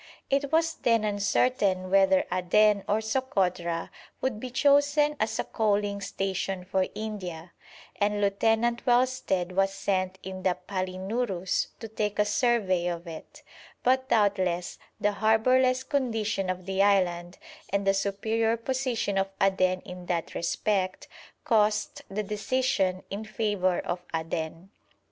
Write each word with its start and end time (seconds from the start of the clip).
It 0.31 0.51
was 0.51 0.73
then 0.77 1.03
uncertain 1.03 1.91
whether 1.91 2.25
Aden 2.31 2.83
or 2.89 3.01
Sokotra 3.01 3.91
would 4.19 4.39
be 4.39 4.49
chosen 4.49 5.15
as 5.19 5.37
a 5.37 5.43
coaling 5.43 6.01
station 6.01 6.65
for 6.65 6.87
India, 6.95 7.51
and 7.97 8.19
Lieutenant 8.19 8.83
Wellsted 8.87 9.51
was 9.51 9.71
sent 9.71 10.17
in 10.23 10.41
the 10.41 10.55
Palinurus 10.67 11.67
to 11.79 11.87
take 11.87 12.17
a 12.17 12.25
survey 12.25 12.87
of 12.87 13.05
it; 13.05 13.43
but 13.83 14.09
doubtless 14.09 14.79
the 14.99 15.11
harbourless 15.11 15.83
condition 15.87 16.49
of 16.49 16.65
the 16.65 16.81
island, 16.81 17.37
and 17.69 17.85
the 17.85 17.93
superior 17.93 18.57
position 18.57 19.19
of 19.19 19.29
Aden 19.39 19.81
in 19.81 20.07
that 20.07 20.33
respect, 20.33 21.07
caused 21.43 22.01
the 22.09 22.23
decision 22.23 23.03
in 23.11 23.23
favour 23.23 23.79
of 23.81 24.01
Aden. 24.15 24.71